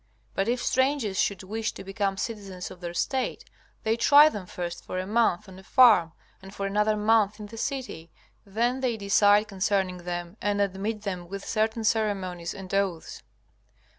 But 0.33 0.47
if 0.47 0.63
strangers 0.63 1.19
should 1.21 1.43
wish 1.43 1.73
to 1.73 1.83
become 1.83 2.17
citizens 2.17 2.71
of 2.71 2.81
their 2.81 2.91
State, 2.95 3.45
they 3.83 3.95
try 3.95 4.29
them 4.29 4.47
first 4.47 4.83
for 4.83 4.97
a 4.97 5.05
month 5.05 5.47
on 5.47 5.59
a 5.59 5.63
farm, 5.63 6.13
and 6.41 6.51
for 6.55 6.65
another 6.65 6.97
month 6.97 7.39
in 7.39 7.45
the 7.45 7.55
city, 7.57 8.09
then 8.43 8.79
they 8.79 8.97
decide 8.97 9.47
concerning 9.47 9.97
them, 9.97 10.37
and 10.41 10.59
admit 10.59 11.03
them 11.03 11.27
with 11.29 11.45
certain 11.47 11.83
ceremonies 11.83 12.55
and 12.55 12.73
oaths. 12.73 13.21